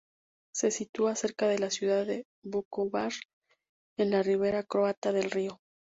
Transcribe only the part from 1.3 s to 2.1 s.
de la ciudad